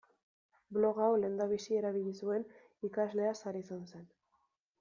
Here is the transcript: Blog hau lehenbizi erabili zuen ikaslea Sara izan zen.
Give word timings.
Blog 0.77 1.01
hau 1.07 1.09
lehenbizi 1.25 1.77
erabili 1.81 2.13
zuen 2.25 2.47
ikaslea 2.91 3.39
Sara 3.43 3.63
izan 3.67 3.89
zen. 3.93 4.13